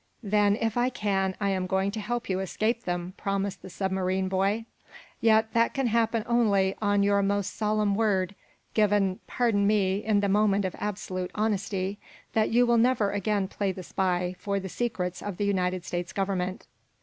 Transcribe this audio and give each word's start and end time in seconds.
"Then, 0.23 0.55
if 0.55 0.77
I 0.77 0.89
can, 0.89 1.35
I 1.39 1.51
am 1.51 1.67
going 1.67 1.91
to 1.91 1.99
help 1.99 2.27
you 2.27 2.37
to 2.37 2.41
escape 2.41 2.85
them," 2.85 3.13
promised 3.17 3.61
the 3.61 3.69
submarine 3.69 4.29
boy. 4.29 4.65
"Yet 5.19 5.53
that 5.53 5.75
can 5.75 5.85
happen 5.85 6.23
only 6.25 6.73
on 6.81 7.03
your 7.03 7.21
most 7.21 7.53
solemn 7.55 7.93
word 7.93 8.33
given, 8.73 9.19
pardon 9.27 9.67
me, 9.67 10.03
in 10.03 10.23
a 10.23 10.27
moment 10.27 10.65
of 10.65 10.75
absolute 10.79 11.29
honesty 11.35 11.99
that 12.33 12.49
you 12.49 12.65
will 12.65 12.79
never 12.79 13.11
again 13.11 13.47
play 13.47 13.71
the 13.71 13.83
spy, 13.83 14.33
for 14.39 14.59
the 14.59 14.69
secrets 14.69 15.21
of 15.21 15.37
the 15.37 15.45
United 15.45 15.85
States 15.85 16.13
Government." 16.13 16.65